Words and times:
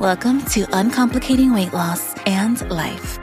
Welcome 0.00 0.40
to 0.46 0.64
Uncomplicating 0.72 1.52
Weight 1.52 1.74
Loss 1.74 2.14
and 2.24 2.58
Life. 2.70 3.18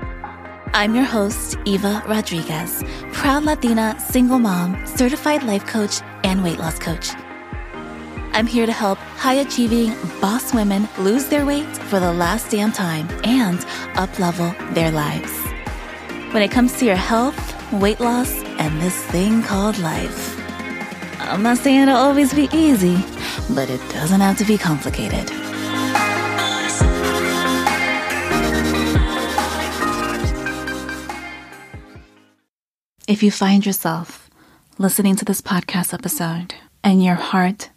I'm 0.76 0.94
your 0.94 1.06
host, 1.06 1.58
Eva 1.66 2.04
Rodriguez, 2.08 2.84
proud 3.14 3.46
Latina, 3.46 4.00
single 4.00 4.38
mom, 4.38 4.86
certified 4.86 5.42
life 5.42 5.66
coach, 5.66 6.02
and 6.24 6.44
weight 6.44 6.60
loss 6.60 6.78
coach. 6.78 7.10
I'm 8.34 8.46
here 8.46 8.68
to 8.68 8.72
help 8.72 9.00
high 9.00 9.42
achieving 9.42 9.96
boss 10.22 10.54
women 10.54 10.88
lose 11.00 11.26
their 11.30 11.48
weight 11.48 11.66
for 11.90 12.00
the 12.00 12.14
last 12.14 12.52
damn 12.52 12.72
time 12.72 13.10
and 13.24 13.58
uplevel 13.98 14.54
their 14.76 14.92
lives. 14.92 15.34
When 16.32 16.44
it 16.44 16.52
comes 16.52 16.78
to 16.78 16.86
your 16.86 16.96
health, 16.96 17.74
weight 17.74 18.00
loss, 18.00 18.32
and 18.60 18.80
this 18.80 19.04
thing 19.06 19.42
called 19.42 19.80
life, 19.80 20.40
I'm 21.22 21.42
not 21.42 21.58
saying 21.58 21.82
it'll 21.82 21.96
always 21.96 22.36
be 22.36 22.50
easy, 22.54 23.04
but 23.56 23.68
it 23.68 23.82
doesn't 23.90 24.22
have 24.22 24.38
to 24.38 24.46
be 24.46 24.60
complicated. 24.60 25.37
If 33.08 33.24
you 33.24 33.32
find 33.32 33.66
yourself 33.66 34.30
listening 34.78 35.16
to 35.16 35.24
this 35.24 35.40
podcast 35.40 35.94
episode 35.94 36.54
and 36.84 37.02
your 37.02 37.16
heart 37.16 37.70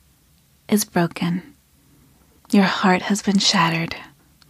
is 0.68 0.84
broken, 0.84 1.54
your 2.50 2.64
heart 2.64 3.02
has 3.02 3.22
been 3.22 3.38
shattered 3.38 3.94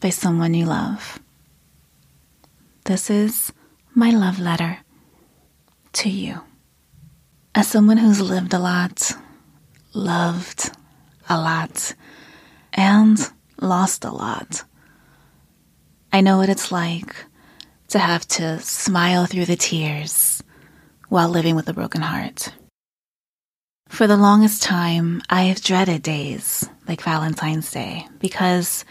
by 0.01 0.09
someone 0.09 0.55
you 0.55 0.65
love, 0.65 1.21
this 2.87 3.11
is 3.11 3.53
my 3.95 4.09
love 4.09 4.39
letter 4.39 4.79
to 5.93 6.09
you. 6.09 6.41
As 7.55 7.69
someone 7.69 7.99
who's 7.99 8.23
lived 8.23 8.55
a 8.55 8.59
lot, 8.59 9.13
loved 9.93 10.71
a 11.29 11.37
lot, 11.37 11.95
and 12.73 13.19
lost 13.61 14.07
a 14.07 14.11
lot, 14.11 14.65
I 16.11 16.23
know 16.23 16.39
what 16.39 16.49
it's 16.49 16.73
like 16.73 17.15
to 17.89 17.99
have 17.99 18.27
to 18.29 18.59
smile 18.61 19.27
through 19.27 19.45
the 19.45 19.57
tears 19.57 20.43
while 21.11 21.29
living 21.29 21.57
with 21.57 21.69
a 21.69 21.75
broken 21.75 22.01
heart. 22.01 22.55
For 23.89 24.07
the 24.07 24.17
longest 24.17 24.63
time, 24.63 25.21
I 25.29 25.43
have 25.43 25.61
dreaded 25.61 26.03
days 26.03 26.71
like 26.87 27.03
Valentine's 27.03 27.71
Day 27.71 28.07
because 28.21 28.85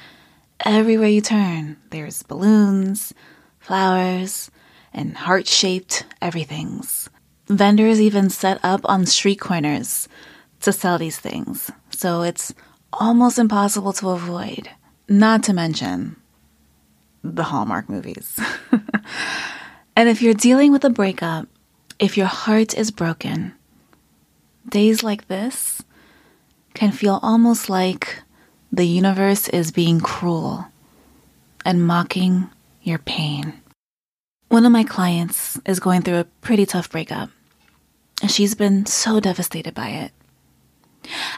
everywhere 0.64 1.08
you 1.08 1.22
turn, 1.22 1.78
there's 1.90 2.22
balloons, 2.23 3.14
flowers, 3.59 4.52
and 4.94 5.16
heart 5.16 5.47
shaped 5.47 6.06
everythings. 6.22 7.09
Vendors 7.47 8.02
even 8.02 8.30
set 8.30 8.59
up 8.62 8.81
on 8.84 9.06
street 9.06 9.40
corners 9.40 10.09
to 10.59 10.73
sell 10.73 10.97
these 10.97 11.17
things, 11.17 11.72
so 11.90 12.22
it's 12.22 12.53
almost 12.92 13.40
impossible 13.40 13.94
to 13.94 14.09
avoid. 14.09 14.70
Not 15.08 15.44
to 15.44 15.53
mention 15.53 16.17
the 17.23 17.44
Hallmark 17.44 17.88
movies. 17.88 18.38
and 19.95 20.09
if 20.09 20.22
you're 20.22 20.34
dealing 20.34 20.73
with 20.73 20.84
a 20.84 20.90
breakup, 20.90 21.47
if 22.00 22.17
your 22.17 22.28
heart 22.28 22.78
is 22.78 22.92
broken, 22.92 23.53
days 24.67 25.03
like 25.03 25.28
this 25.28 25.83
can 26.73 26.91
feel 26.91 27.19
almost 27.22 27.69
like 27.69 28.22
the 28.72 28.86
universe 28.86 29.50
is 29.50 29.72
being 29.72 30.00
cruel 30.00 30.66
and 31.66 31.86
mocking 31.86 32.50
your 32.81 33.00
pain. 33.00 33.61
One 34.47 34.66
of 34.66 34.72
my 34.72 34.83
clients 34.83 35.59
is 35.66 35.80
going 35.80 36.02
through 36.02 36.19
a 36.19 36.23
pretty 36.41 36.66
tough 36.66 36.89
breakup, 36.89 37.30
and 38.22 38.31
she's 38.31 38.56
been 38.56 38.86
so 38.86 39.19
devastated 39.19 39.73
by 39.73 39.89
it. 39.89 40.11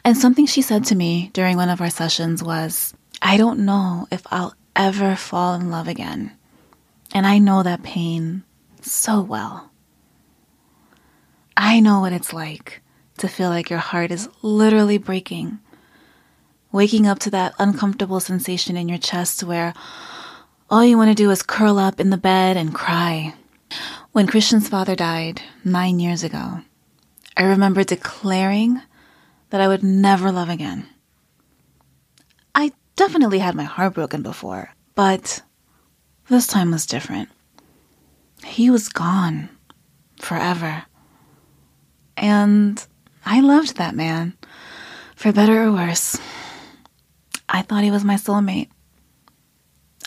And 0.06 0.16
something 0.16 0.46
she 0.46 0.62
said 0.62 0.86
to 0.86 0.96
me 0.96 1.32
during 1.34 1.58
one 1.58 1.70
of 1.70 1.82
our 1.82 1.90
sessions 1.90 2.44
was, 2.44 2.94
I 3.22 3.38
don't 3.38 3.60
know 3.60 4.08
if 4.12 4.22
I'll 4.32 4.56
ever 4.76 5.16
fall 5.16 5.56
in 5.56 5.72
love 5.72 5.88
again. 5.88 6.32
And 7.14 7.28
I 7.28 7.40
know 7.40 7.64
that 7.64 7.84
pain 7.84 8.44
so 8.82 9.22
well. 9.22 9.71
I 11.64 11.80
know 11.80 12.00
what 12.00 12.12
it's 12.12 12.34
like 12.34 12.82
to 13.20 13.28
feel 13.28 13.50
like 13.50 13.70
your 13.70 13.78
heart 13.78 14.10
is 14.10 14.28
literally 14.42 14.98
breaking. 14.98 15.60
Waking 16.72 17.06
up 17.06 17.20
to 17.20 17.30
that 17.30 17.54
uncomfortable 17.60 18.20
sensation 18.20 18.76
in 18.76 18.90
your 18.90 18.98
chest 18.98 19.44
where 19.44 19.76
all 20.72 20.84
you 20.84 20.98
want 20.98 21.12
to 21.12 21.24
do 21.24 21.30
is 21.30 21.44
curl 21.44 21.78
up 21.78 22.00
in 22.00 22.10
the 22.10 22.18
bed 22.18 22.58
and 22.58 22.74
cry. 22.74 23.36
When 24.12 24.26
Christian's 24.26 24.70
father 24.70 24.96
died 24.96 25.44
nine 25.64 26.00
years 26.00 26.24
ago, 26.24 26.62
I 27.38 27.44
remember 27.44 27.84
declaring 27.84 28.82
that 29.52 29.62
I 29.62 29.68
would 29.68 29.84
never 29.84 30.32
love 30.32 30.50
again. 30.50 30.88
I 32.56 32.72
definitely 32.96 33.38
had 33.38 33.54
my 33.54 33.66
heart 33.66 33.94
broken 33.94 34.24
before, 34.24 34.74
but 34.96 35.44
this 36.28 36.48
time 36.48 36.72
was 36.72 36.88
different. 36.88 37.30
He 38.44 38.72
was 38.72 38.90
gone 38.90 39.50
forever. 40.18 40.86
And 42.22 42.86
I 43.26 43.42
loved 43.42 43.78
that 43.78 43.96
man, 43.96 44.38
for 45.16 45.34
better 45.34 45.64
or 45.64 45.72
worse. 45.72 46.20
I 47.50 47.64
thought 47.64 47.84
he 47.84 47.90
was 47.90 48.04
my 48.04 48.14
soulmate. 48.14 48.70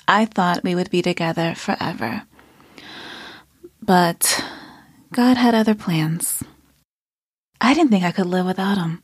I 0.07 0.25
thought 0.25 0.63
we 0.63 0.77
would 0.77 0.91
be 0.91 1.03
together 1.03 1.57
forever. 1.57 2.23
But 3.83 4.45
God 5.13 5.37
had 5.37 5.57
other 5.57 5.75
plans. 5.75 6.45
I 7.61 7.75
didn't 7.75 7.91
think 7.91 8.05
I 8.05 8.13
could 8.13 8.27
live 8.27 8.47
without 8.47 8.79
him. 8.79 9.03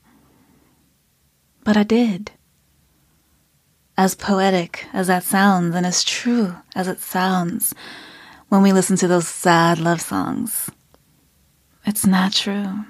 But 1.65 1.77
I 1.77 1.83
did. 1.83 2.31
As 3.99 4.15
poetic 4.15 4.87
as 4.93 5.09
that 5.09 5.25
sounds, 5.25 5.75
and 5.75 5.85
as 5.85 6.05
true 6.05 6.55
as 6.77 6.87
it 6.87 7.01
sounds 7.01 7.75
when 8.49 8.63
we 8.63 8.73
listen 8.73 8.97
to 8.99 9.09
those 9.09 9.27
sad 9.27 9.79
love 9.79 10.01
songs, 10.01 10.71
it's 11.85 12.07
not 12.07 12.33
true. 12.33 12.85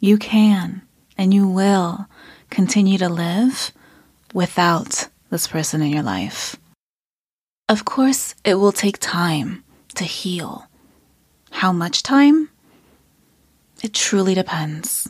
You 0.00 0.18
can 0.18 0.82
and 1.16 1.32
you 1.32 1.48
will 1.48 2.06
continue 2.50 2.98
to 2.98 3.08
live 3.08 3.72
without 4.34 5.08
this 5.30 5.46
person 5.46 5.82
in 5.82 5.90
your 5.90 6.02
life. 6.02 6.56
Of 7.68 7.84
course, 7.84 8.34
it 8.44 8.54
will 8.54 8.72
take 8.72 8.98
time 8.98 9.64
to 9.94 10.04
heal. 10.04 10.66
How 11.50 11.72
much 11.72 12.02
time? 12.02 12.50
It 13.82 13.92
truly 13.92 14.34
depends. 14.34 15.08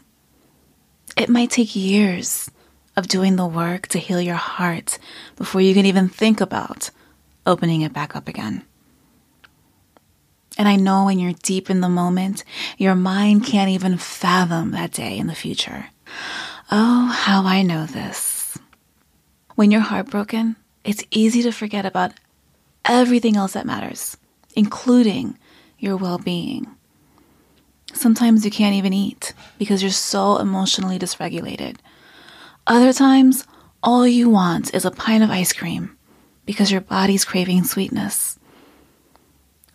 It 1.17 1.29
might 1.29 1.51
take 1.51 1.77
years 1.77 2.51
of 2.97 3.09
doing 3.09 3.37
the 3.37 3.47
work 3.47 3.89
to 3.89 3.99
heal 3.99 4.21
your 4.21 4.35
heart 4.35 4.99
before 5.37 5.61
you 5.61 5.75
can 5.75 5.87
even 5.87 6.09
think 6.09 6.41
about 6.41 6.91
opening 7.47 7.83
it 7.83 7.93
back 7.93 8.17
up 8.17 8.29
again. 8.29 8.66
And 10.59 10.69
I 10.69 10.77
know 10.77 11.05
when 11.05 11.19
you're 11.19 11.35
deep 11.43 11.69
in 11.69 11.81
the 11.81 11.89
moment, 11.89 12.45
your 12.79 12.95
mind 12.95 13.45
can't 13.45 13.71
even 13.71 13.99
fathom 13.99 14.71
that 14.71 14.93
day 14.93 15.19
in 15.19 15.27
the 15.27 15.35
future. 15.35 15.87
Oh, 16.71 17.07
how 17.07 17.45
I 17.45 17.63
know 17.63 17.87
this. 17.87 18.59
When 19.55 19.71
you're 19.71 19.81
heartbroken, 19.81 20.57
it's 20.85 21.05
easy 21.11 21.43
to 21.43 21.53
forget 21.53 21.85
about 21.85 22.13
everything 22.85 23.37
else 23.37 23.53
that 23.53 23.67
matters, 23.67 24.17
including 24.55 25.39
your 25.79 25.97
well 25.97 26.19
being. 26.19 26.67
Sometimes 27.93 28.45
you 28.45 28.51
can't 28.51 28.75
even 28.75 28.93
eat 28.93 29.33
because 29.59 29.83
you're 29.83 29.91
so 29.91 30.39
emotionally 30.39 30.99
dysregulated. 30.99 31.77
Other 32.67 32.93
times, 32.93 33.47
all 33.83 34.07
you 34.07 34.29
want 34.29 34.75
is 34.75 34.85
a 34.85 34.91
pint 34.91 35.23
of 35.23 35.31
ice 35.31 35.53
cream 35.53 35.97
because 36.45 36.71
your 36.71 36.81
body's 36.81 37.25
craving 37.25 37.65
sweetness. 37.65 38.36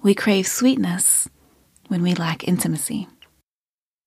We 0.04 0.16
crave 0.16 0.48
sweetness 0.48 1.30
when 1.88 2.02
we 2.02 2.16
lack 2.16 2.48
intimacy. 2.48 3.08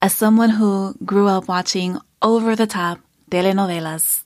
As 0.03 0.13
someone 0.13 0.51
who 0.51 0.97
grew 1.05 1.29
up 1.29 1.47
watching 1.47 1.99
over 2.21 2.57
the 2.57 2.67
top 2.67 2.99
telenovelas, 3.31 4.25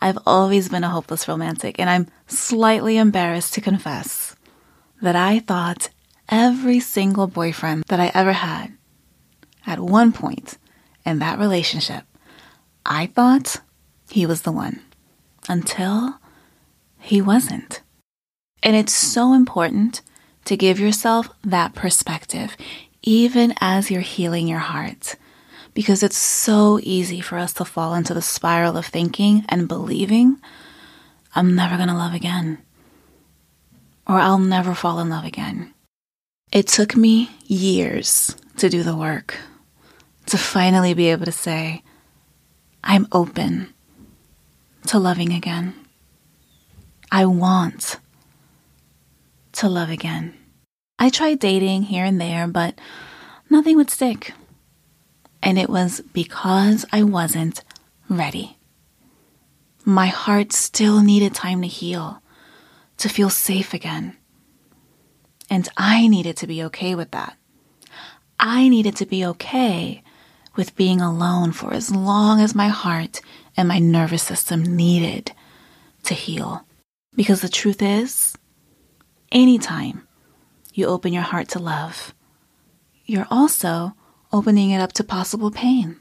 I've 0.00 0.18
always 0.24 0.68
been 0.68 0.84
a 0.84 0.88
hopeless 0.88 1.26
romantic, 1.26 1.80
and 1.80 1.90
I'm 1.90 2.06
slightly 2.28 2.98
embarrassed 2.98 3.54
to 3.54 3.60
confess 3.60 4.36
that 5.02 5.16
I 5.16 5.40
thought 5.40 5.90
every 6.28 6.78
single 6.78 7.26
boyfriend 7.26 7.82
that 7.88 7.98
I 7.98 8.12
ever 8.14 8.32
had, 8.32 8.72
at 9.66 9.80
one 9.80 10.12
point 10.12 10.56
in 11.04 11.18
that 11.18 11.40
relationship, 11.40 12.04
I 12.84 13.06
thought 13.06 13.60
he 14.08 14.24
was 14.24 14.42
the 14.42 14.52
one 14.52 14.80
until 15.48 16.20
he 17.00 17.20
wasn't. 17.20 17.82
And 18.62 18.76
it's 18.76 18.92
so 18.92 19.32
important 19.32 20.02
to 20.46 20.56
give 20.56 20.80
yourself 20.80 21.28
that 21.44 21.74
perspective, 21.74 22.56
even 23.02 23.54
as 23.60 23.90
you're 23.90 24.00
healing 24.00 24.48
your 24.48 24.60
heart. 24.60 25.16
Because 25.74 26.02
it's 26.02 26.16
so 26.16 26.80
easy 26.82 27.20
for 27.20 27.36
us 27.36 27.52
to 27.54 27.64
fall 27.64 27.94
into 27.94 28.14
the 28.14 28.22
spiral 28.22 28.78
of 28.78 28.86
thinking 28.86 29.44
and 29.48 29.68
believing, 29.68 30.40
I'm 31.34 31.54
never 31.54 31.76
to 31.76 31.92
love 31.92 32.14
again. 32.14 32.58
Or 34.06 34.16
I'll 34.16 34.38
never 34.38 34.74
fall 34.74 35.00
in 35.00 35.10
love 35.10 35.24
again. 35.24 35.74
It 36.50 36.68
took 36.68 36.96
me 36.96 37.28
years 37.44 38.34
to 38.56 38.70
do 38.70 38.82
the 38.82 38.96
work, 38.96 39.36
to 40.26 40.38
finally 40.38 40.94
be 40.94 41.08
able 41.08 41.26
to 41.26 41.32
say, 41.32 41.82
I'm 42.82 43.06
open 43.12 43.74
to 44.86 44.98
loving 44.98 45.32
again. 45.32 45.74
I 47.10 47.26
want 47.26 47.98
to 49.56 49.68
love 49.68 49.90
again. 49.90 50.34
I 50.98 51.10
tried 51.10 51.38
dating 51.38 51.84
here 51.84 52.04
and 52.04 52.20
there, 52.20 52.46
but 52.46 52.78
nothing 53.50 53.76
would 53.76 53.90
stick. 53.90 54.32
And 55.42 55.58
it 55.58 55.68
was 55.68 56.00
because 56.12 56.84
I 56.92 57.02
wasn't 57.02 57.62
ready. 58.08 58.56
My 59.84 60.06
heart 60.06 60.52
still 60.52 61.02
needed 61.02 61.34
time 61.34 61.62
to 61.62 61.68
heal, 61.68 62.22
to 62.98 63.08
feel 63.08 63.30
safe 63.30 63.72
again. 63.74 64.16
And 65.48 65.68
I 65.76 66.08
needed 66.08 66.36
to 66.38 66.46
be 66.46 66.62
okay 66.64 66.94
with 66.94 67.12
that. 67.12 67.36
I 68.38 68.68
needed 68.68 68.96
to 68.96 69.06
be 69.06 69.24
okay 69.24 70.02
with 70.56 70.76
being 70.76 71.00
alone 71.00 71.52
for 71.52 71.72
as 71.72 71.94
long 71.94 72.40
as 72.40 72.54
my 72.54 72.68
heart 72.68 73.20
and 73.56 73.68
my 73.68 73.78
nervous 73.78 74.22
system 74.22 74.62
needed 74.62 75.32
to 76.04 76.14
heal. 76.14 76.66
Because 77.14 77.40
the 77.40 77.48
truth 77.48 77.80
is, 77.80 78.36
anytime 79.30 80.06
you 80.74 80.86
open 80.86 81.12
your 81.12 81.22
heart 81.22 81.48
to 81.50 81.58
love, 81.58 82.14
you're 83.04 83.26
also 83.30 83.94
opening 84.32 84.70
it 84.70 84.80
up 84.80 84.92
to 84.94 85.04
possible 85.04 85.50
pain. 85.50 85.96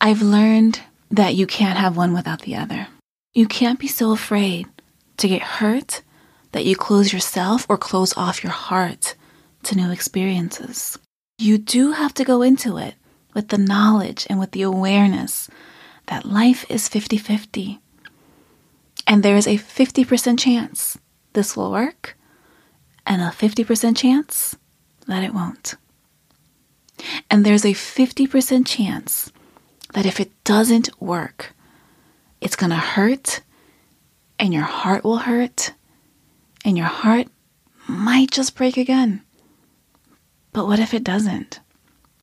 I've 0.00 0.22
learned 0.22 0.80
that 1.10 1.34
you 1.34 1.46
can't 1.46 1.78
have 1.78 1.96
one 1.96 2.12
without 2.12 2.42
the 2.42 2.56
other. 2.56 2.88
You 3.34 3.46
can't 3.46 3.78
be 3.78 3.88
so 3.88 4.12
afraid 4.12 4.66
to 5.16 5.28
get 5.28 5.42
hurt 5.42 6.02
that 6.52 6.64
you 6.64 6.76
close 6.76 7.12
yourself 7.12 7.66
or 7.68 7.76
close 7.76 8.16
off 8.16 8.42
your 8.42 8.52
heart 8.52 9.14
to 9.64 9.76
new 9.76 9.90
experiences. 9.90 10.98
You 11.38 11.58
do 11.58 11.92
have 11.92 12.14
to 12.14 12.24
go 12.24 12.42
into 12.42 12.76
it 12.78 12.94
with 13.34 13.48
the 13.48 13.58
knowledge 13.58 14.26
and 14.28 14.40
with 14.40 14.52
the 14.52 14.62
awareness 14.62 15.48
that 16.06 16.24
life 16.24 16.64
is 16.68 16.88
50 16.88 17.16
50. 17.16 17.80
And 19.06 19.22
there 19.22 19.36
is 19.36 19.46
a 19.46 19.56
50% 19.56 20.38
chance 20.38 20.98
this 21.32 21.56
will 21.56 21.70
work, 21.70 22.16
and 23.08 23.22
a 23.22 23.30
50% 23.30 23.96
chance 23.96 24.54
that 25.06 25.24
it 25.24 25.32
won't. 25.32 25.74
And 27.30 27.44
there's 27.44 27.64
a 27.64 27.72
50% 27.72 28.66
chance 28.66 29.32
that 29.94 30.04
if 30.04 30.20
it 30.20 30.30
doesn't 30.44 30.90
work, 31.00 31.54
it's 32.40 32.54
going 32.54 32.70
to 32.70 32.76
hurt, 32.76 33.40
and 34.38 34.52
your 34.52 34.64
heart 34.64 35.02
will 35.02 35.16
hurt, 35.16 35.72
and 36.64 36.76
your 36.76 36.86
heart 36.86 37.28
might 37.88 38.30
just 38.30 38.54
break 38.54 38.76
again. 38.76 39.22
But 40.52 40.66
what 40.66 40.78
if 40.78 40.92
it 40.92 41.02
doesn't? 41.02 41.60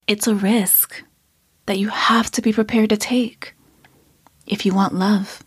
It's 0.08 0.28
a 0.28 0.36
risk 0.36 1.04
that 1.66 1.80
you 1.80 1.90
have 1.90 2.30
to 2.32 2.42
be 2.44 2.54
prepared 2.54 2.92
to 2.92 2.98
take 2.98 3.56
if 4.46 4.66
you 4.66 4.76
want 4.76 4.94
love. 4.94 5.44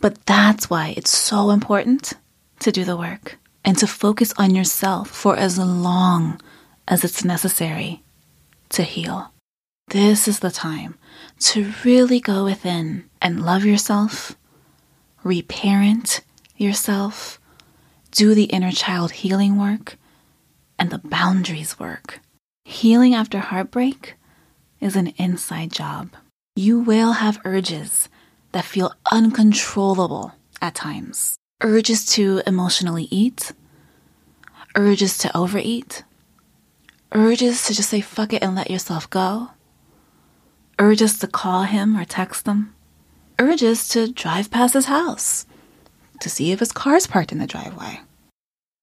But 0.00 0.24
that's 0.26 0.70
why 0.70 0.94
it's 0.96 1.10
so 1.10 1.50
important 1.50 2.12
to 2.60 2.70
do 2.70 2.84
the 2.84 2.96
work 2.96 3.38
and 3.64 3.78
to 3.78 3.86
focus 3.86 4.32
on 4.36 4.54
yourself 4.54 5.08
for 5.08 5.36
as 5.36 5.58
long 5.58 6.40
as 6.86 7.02
it's 7.02 7.24
necessary 7.24 8.02
to 8.68 8.82
heal. 8.82 9.32
This 9.88 10.28
is 10.28 10.40
the 10.40 10.50
time 10.50 10.96
to 11.40 11.72
really 11.84 12.20
go 12.20 12.44
within 12.44 13.08
and 13.20 13.44
love 13.44 13.64
yourself, 13.64 14.36
reparent 15.22 16.20
yourself, 16.56 17.40
do 18.10 18.34
the 18.34 18.44
inner 18.44 18.72
child 18.72 19.12
healing 19.12 19.58
work, 19.58 19.96
and 20.78 20.90
the 20.90 20.98
boundaries 20.98 21.78
work. 21.78 22.20
Healing 22.64 23.14
after 23.14 23.38
heartbreak 23.38 24.14
is 24.80 24.96
an 24.96 25.08
inside 25.16 25.72
job. 25.72 26.10
You 26.56 26.80
will 26.80 27.12
have 27.12 27.40
urges 27.44 28.08
that 28.52 28.64
feel 28.64 28.94
uncontrollable 29.10 30.32
at 30.62 30.74
times 30.74 31.36
urges 31.64 32.04
to 32.04 32.42
emotionally 32.46 33.08
eat, 33.10 33.52
urges 34.76 35.16
to 35.16 35.34
overeat, 35.36 36.04
urges 37.12 37.66
to 37.66 37.72
just 37.74 37.88
say 37.88 38.02
fuck 38.02 38.34
it 38.34 38.42
and 38.42 38.54
let 38.54 38.70
yourself 38.70 39.08
go, 39.08 39.48
urges 40.78 41.18
to 41.18 41.26
call 41.26 41.62
him 41.62 41.96
or 41.96 42.04
text 42.04 42.44
them, 42.44 42.74
urges 43.38 43.88
to 43.88 44.12
drive 44.12 44.50
past 44.50 44.74
his 44.74 44.84
house 44.84 45.46
to 46.20 46.28
see 46.28 46.52
if 46.52 46.60
his 46.60 46.70
car's 46.70 47.06
parked 47.06 47.32
in 47.32 47.38
the 47.38 47.46
driveway. 47.46 47.98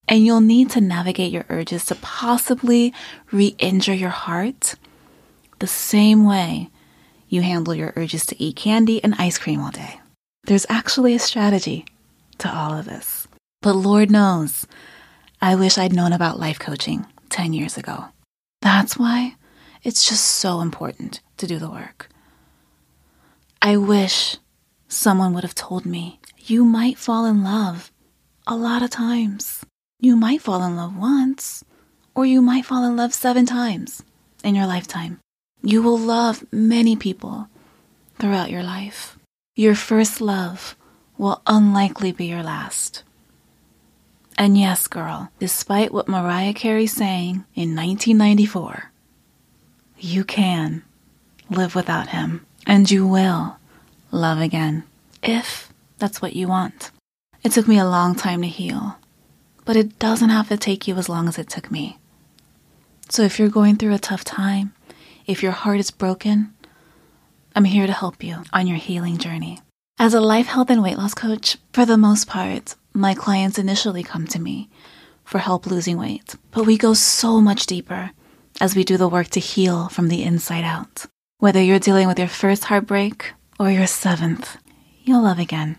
And 0.08 0.26
you'll 0.26 0.40
need 0.40 0.70
to 0.70 0.80
navigate 0.80 1.30
your 1.30 1.46
urges 1.48 1.86
to 1.86 1.94
possibly 1.94 2.92
re 3.30 3.54
injure 3.58 3.94
your 3.94 4.10
heart 4.10 4.74
the 5.60 5.68
same 5.68 6.24
way 6.24 6.68
you 7.28 7.42
handle 7.42 7.76
your 7.76 7.92
urges 7.94 8.26
to 8.26 8.42
eat 8.42 8.56
candy 8.56 9.02
and 9.04 9.14
ice 9.20 9.38
cream 9.38 9.60
all 9.60 9.70
day. 9.70 10.00
There's 10.44 10.66
actually 10.68 11.14
a 11.14 11.20
strategy 11.20 11.86
to 12.42 12.52
all 12.52 12.76
of 12.76 12.84
this. 12.84 13.28
But 13.60 13.74
Lord 13.74 14.10
knows, 14.10 14.66
I 15.40 15.54
wish 15.54 15.78
I'd 15.78 15.92
known 15.92 16.12
about 16.12 16.40
life 16.40 16.58
coaching 16.58 17.06
10 17.30 17.52
years 17.52 17.76
ago. 17.76 18.06
That's 18.60 18.98
why 18.98 19.36
it's 19.84 20.08
just 20.08 20.24
so 20.24 20.60
important 20.60 21.20
to 21.36 21.46
do 21.46 21.58
the 21.58 21.70
work. 21.70 22.08
I 23.60 23.76
wish 23.76 24.38
someone 24.88 25.32
would 25.34 25.44
have 25.44 25.54
told 25.54 25.86
me 25.86 26.18
you 26.36 26.64
might 26.64 26.98
fall 26.98 27.26
in 27.26 27.44
love 27.44 27.92
a 28.46 28.56
lot 28.56 28.82
of 28.82 28.90
times. 28.90 29.64
You 30.00 30.16
might 30.16 30.42
fall 30.42 30.64
in 30.64 30.76
love 30.76 30.96
once, 30.96 31.64
or 32.16 32.26
you 32.26 32.42
might 32.42 32.66
fall 32.66 32.84
in 32.84 32.96
love 32.96 33.14
seven 33.14 33.46
times 33.46 34.02
in 34.42 34.56
your 34.56 34.66
lifetime. 34.66 35.20
You 35.62 35.80
will 35.80 35.98
love 35.98 36.44
many 36.50 36.96
people 36.96 37.46
throughout 38.18 38.50
your 38.50 38.64
life. 38.64 39.16
Your 39.54 39.76
first 39.76 40.20
love 40.20 40.74
will 41.22 41.40
unlikely 41.46 42.10
be 42.10 42.26
your 42.26 42.42
last. 42.42 43.04
And 44.36 44.58
yes, 44.58 44.88
girl, 44.88 45.30
despite 45.38 45.92
what 45.92 46.08
Mariah 46.08 46.52
Carey 46.52 46.88
saying 46.88 47.44
in 47.54 47.76
1994, 47.76 48.90
you 50.00 50.24
can 50.24 50.82
live 51.48 51.76
without 51.76 52.08
him 52.08 52.44
and 52.66 52.90
you 52.90 53.06
will 53.06 53.56
love 54.10 54.40
again 54.40 54.82
if 55.22 55.72
that's 55.98 56.20
what 56.20 56.34
you 56.34 56.48
want. 56.48 56.90
It 57.44 57.52
took 57.52 57.68
me 57.68 57.78
a 57.78 57.84
long 57.84 58.16
time 58.16 58.42
to 58.42 58.48
heal, 58.48 58.96
but 59.64 59.76
it 59.76 60.00
doesn't 60.00 60.30
have 60.30 60.48
to 60.48 60.56
take 60.56 60.88
you 60.88 60.96
as 60.96 61.08
long 61.08 61.28
as 61.28 61.38
it 61.38 61.48
took 61.48 61.70
me. 61.70 61.98
So 63.10 63.22
if 63.22 63.38
you're 63.38 63.48
going 63.48 63.76
through 63.76 63.94
a 63.94 64.00
tough 64.00 64.24
time, 64.24 64.74
if 65.28 65.40
your 65.40 65.52
heart 65.52 65.78
is 65.78 65.92
broken, 65.92 66.52
I'm 67.54 67.64
here 67.64 67.86
to 67.86 67.92
help 67.92 68.24
you 68.24 68.42
on 68.52 68.66
your 68.66 68.78
healing 68.78 69.18
journey. 69.18 69.60
As 70.02 70.14
a 70.14 70.20
life 70.20 70.46
health 70.46 70.68
and 70.68 70.82
weight 70.82 70.98
loss 70.98 71.14
coach, 71.14 71.58
for 71.72 71.86
the 71.86 71.96
most 71.96 72.26
part, 72.26 72.74
my 72.92 73.14
clients 73.14 73.56
initially 73.56 74.02
come 74.02 74.26
to 74.26 74.40
me 74.40 74.68
for 75.24 75.38
help 75.38 75.64
losing 75.64 75.96
weight, 75.96 76.34
but 76.50 76.66
we 76.66 76.76
go 76.76 76.92
so 76.92 77.40
much 77.40 77.66
deeper 77.66 78.10
as 78.60 78.74
we 78.74 78.82
do 78.82 78.96
the 78.96 79.08
work 79.08 79.28
to 79.28 79.38
heal 79.38 79.88
from 79.90 80.08
the 80.08 80.24
inside 80.24 80.64
out. 80.64 81.06
Whether 81.38 81.62
you're 81.62 81.78
dealing 81.78 82.08
with 82.08 82.18
your 82.18 82.26
first 82.26 82.64
heartbreak 82.64 83.32
or 83.60 83.70
your 83.70 83.86
seventh, 83.86 84.56
you'll 85.04 85.22
love 85.22 85.38
again. 85.38 85.76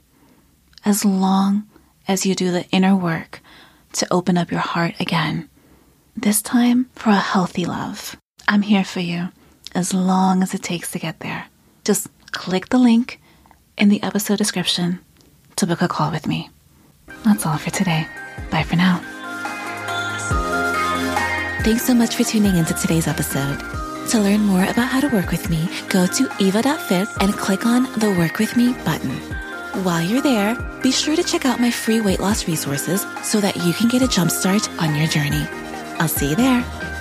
As 0.85 1.03
long 1.03 1.67
as 2.07 2.25
you 2.25 2.33
do 2.33 2.49
the 2.49 2.65
inner 2.69 2.95
work 2.95 3.41
to 3.91 4.07
open 4.09 4.37
up 4.37 4.51
your 4.51 4.61
heart 4.61 4.95
again. 5.01 5.49
This 6.15 6.41
time 6.41 6.89
for 6.95 7.09
a 7.09 7.27
healthy 7.33 7.65
love. 7.65 8.15
I'm 8.47 8.61
here 8.61 8.85
for 8.85 9.01
you 9.01 9.33
as 9.75 9.93
long 9.93 10.41
as 10.41 10.53
it 10.53 10.63
takes 10.63 10.93
to 10.93 10.97
get 10.97 11.19
there. 11.19 11.47
Just 11.83 12.07
click 12.31 12.69
the 12.69 12.77
link 12.79 13.19
in 13.77 13.89
the 13.89 14.01
episode 14.03 14.37
description 14.37 14.99
to 15.55 15.67
book 15.67 15.81
a 15.81 15.87
call 15.87 16.11
with 16.11 16.27
me. 16.27 16.49
That's 17.23 17.45
all 17.45 17.57
for 17.57 17.69
today. 17.69 18.07
Bye 18.49 18.63
for 18.63 18.75
now. 18.75 19.01
Thanks 21.63 21.85
so 21.85 21.93
much 21.93 22.15
for 22.15 22.23
tuning 22.23 22.57
into 22.57 22.73
today's 22.73 23.07
episode. 23.07 23.59
To 24.09 24.19
learn 24.19 24.41
more 24.41 24.63
about 24.63 24.89
how 24.89 24.99
to 24.99 25.07
work 25.07 25.31
with 25.31 25.49
me, 25.49 25.69
go 25.89 26.05
to 26.05 26.29
eva.fit 26.39 27.07
and 27.21 27.33
click 27.33 27.65
on 27.65 27.83
the 27.99 28.13
Work 28.19 28.37
With 28.37 28.55
Me 28.57 28.73
button. 28.83 29.11
While 29.83 30.01
you're 30.01 30.21
there, 30.21 30.55
be 30.83 30.91
sure 30.91 31.15
to 31.15 31.23
check 31.23 31.45
out 31.45 31.59
my 31.61 31.71
free 31.71 32.01
weight 32.01 32.19
loss 32.19 32.47
resources 32.47 33.05
so 33.23 33.39
that 33.39 33.55
you 33.55 33.73
can 33.73 33.87
get 33.87 34.01
a 34.01 34.07
jumpstart 34.07 34.69
on 34.81 34.95
your 34.95 35.07
journey. 35.07 35.47
I'll 35.99 36.07
see 36.07 36.31
you 36.31 36.35
there. 36.35 36.92